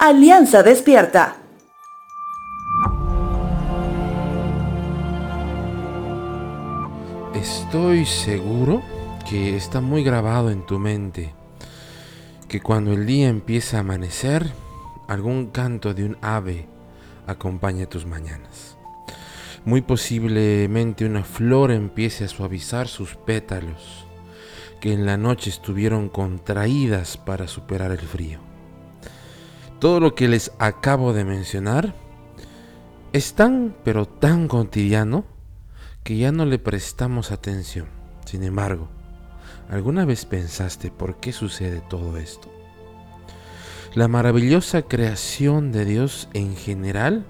[0.00, 1.36] Alianza Despierta.
[7.34, 8.80] Estoy seguro
[9.28, 11.34] que está muy grabado en tu mente
[12.46, 14.46] que cuando el día empieza a amanecer,
[15.08, 16.68] algún canto de un ave
[17.26, 18.78] acompaña tus mañanas.
[19.64, 24.06] Muy posiblemente una flor empiece a suavizar sus pétalos,
[24.80, 28.38] que en la noche estuvieron contraídas para superar el frío.
[29.78, 31.94] Todo lo que les acabo de mencionar
[33.12, 35.24] es tan, pero tan cotidiano,
[36.02, 37.86] que ya no le prestamos atención.
[38.24, 38.88] Sin embargo,
[39.70, 42.50] ¿alguna vez pensaste por qué sucede todo esto?
[43.94, 47.24] La maravillosa creación de Dios en general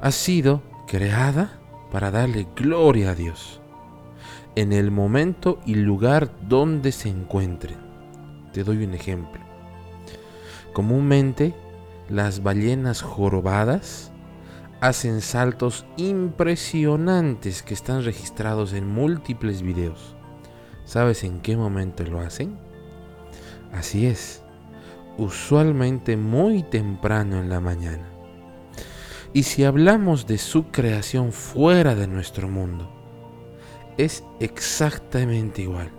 [0.00, 1.58] ha sido creada
[1.90, 3.60] para darle gloria a Dios
[4.54, 7.76] en el momento y lugar donde se encuentren.
[8.52, 9.45] Te doy un ejemplo.
[10.76, 11.54] Comúnmente
[12.10, 14.12] las ballenas jorobadas
[14.82, 20.14] hacen saltos impresionantes que están registrados en múltiples videos.
[20.84, 22.58] ¿Sabes en qué momento lo hacen?
[23.72, 24.42] Así es,
[25.16, 28.06] usualmente muy temprano en la mañana.
[29.32, 32.86] Y si hablamos de su creación fuera de nuestro mundo,
[33.96, 35.90] es exactamente igual.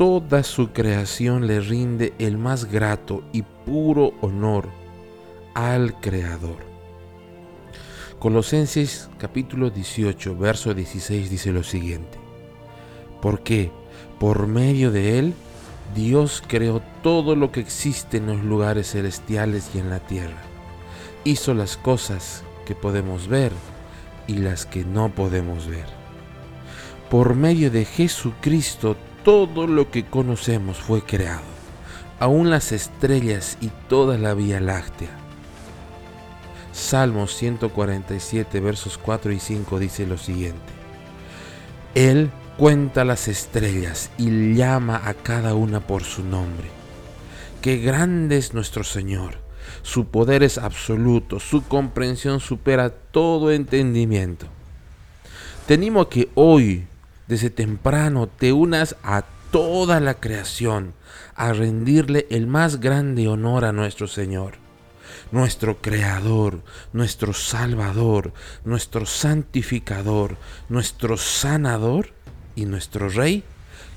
[0.00, 4.70] Toda su creación le rinde el más grato y puro honor
[5.52, 6.56] al Creador.
[8.18, 12.16] Colosenses capítulo 18, verso 16 dice lo siguiente.
[13.20, 13.70] Porque
[14.18, 15.34] por medio de Él,
[15.94, 20.40] Dios creó todo lo que existe en los lugares celestiales y en la tierra.
[21.24, 23.52] Hizo las cosas que podemos ver
[24.26, 25.84] y las que no podemos ver.
[27.10, 31.42] Por medio de Jesucristo, todo lo que conocemos fue creado,
[32.18, 35.20] aun las estrellas y toda la Vía Láctea
[36.72, 40.60] Salmos 147 versos 4 y 5 dice lo siguiente.
[41.94, 46.68] Él cuenta las estrellas y llama a cada una por su nombre.
[47.60, 49.38] Qué grande es nuestro Señor.
[49.82, 54.46] Su poder es absoluto, su comprensión supera todo entendimiento.
[55.66, 56.86] Te que hoy,
[57.30, 60.94] desde temprano, te unas a toda la creación,
[61.36, 64.58] a rendirle el más grande honor a nuestro Señor
[65.32, 68.32] nuestro Creador, nuestro Salvador,
[68.64, 70.36] nuestro Santificador,
[70.68, 72.10] nuestro Sanador
[72.56, 73.44] y nuestro Rey,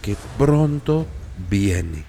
[0.00, 1.06] que pronto
[1.50, 2.07] viene.